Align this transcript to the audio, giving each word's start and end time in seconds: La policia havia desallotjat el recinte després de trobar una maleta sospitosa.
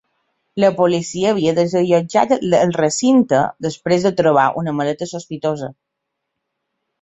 La 0.61 0.69
policia 0.77 1.27
havia 1.33 1.51
desallotjat 1.59 2.33
el 2.37 2.73
recinte 2.77 3.43
després 3.67 4.09
de 4.09 4.13
trobar 4.23 4.47
una 4.63 4.75
maleta 4.79 5.09
sospitosa. 5.13 5.71